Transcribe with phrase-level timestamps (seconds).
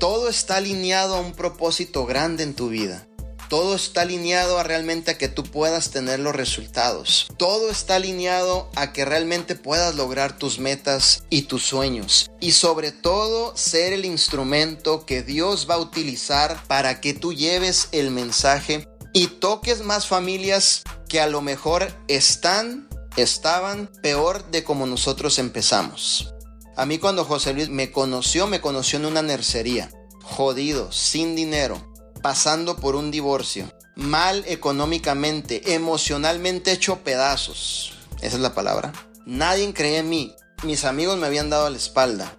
[0.00, 3.06] todo está alineado a un propósito grande en tu vida.
[3.50, 7.26] Todo está alineado a realmente a que tú puedas tener los resultados.
[7.36, 12.30] Todo está alineado a que realmente puedas lograr tus metas y tus sueños.
[12.40, 17.88] Y sobre todo ser el instrumento que Dios va a utilizar para que tú lleves
[17.92, 24.86] el mensaje y toques más familias que a lo mejor están, estaban peor de como
[24.86, 26.32] nosotros empezamos.
[26.80, 29.90] A mí cuando José Luis me conoció, me conoció en una nercería,
[30.22, 37.92] jodido, sin dinero, pasando por un divorcio, mal económicamente, emocionalmente hecho pedazos.
[38.22, 38.94] Esa es la palabra.
[39.26, 40.34] Nadie creía en mí.
[40.62, 42.38] Mis amigos me habían dado la espalda.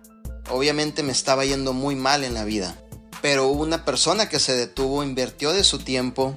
[0.50, 2.76] Obviamente me estaba yendo muy mal en la vida.
[3.22, 6.36] Pero hubo una persona que se detuvo, invirtió de su tiempo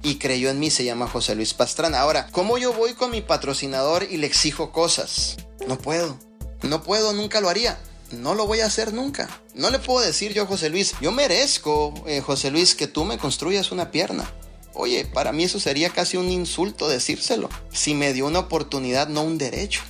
[0.00, 2.02] y creyó en mí, se llama José Luis Pastrana.
[2.02, 5.38] Ahora, ¿cómo yo voy con mi patrocinador y le exijo cosas?
[5.66, 6.16] No puedo.
[6.62, 7.78] No puedo, nunca lo haría
[8.12, 9.28] no lo voy a hacer nunca.
[9.54, 13.18] No le puedo decir yo, José Luis, yo merezco, eh, José Luis, que tú me
[13.18, 14.30] construyas una pierna.
[14.74, 17.48] Oye, para mí eso sería casi un insulto decírselo.
[17.72, 19.82] Si me dio una oportunidad, no un derecho.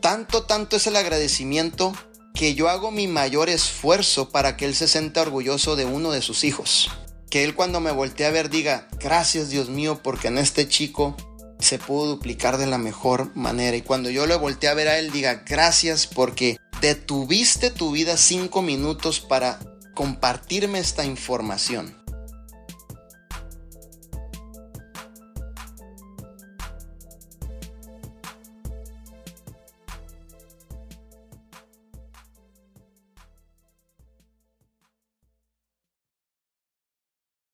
[0.00, 1.92] Tanto, tanto es el agradecimiento
[2.34, 6.22] que yo hago mi mayor esfuerzo para que él se sienta orgulloso de uno de
[6.22, 6.90] sus hijos.
[7.30, 11.16] Que él cuando me voltee a ver diga, gracias Dios mío, porque en este chico
[11.62, 13.76] se pudo duplicar de la mejor manera.
[13.76, 18.16] Y cuando yo le volteé a ver a él, diga, gracias porque detuviste tu vida
[18.16, 19.58] cinco minutos para
[19.94, 22.01] compartirme esta información.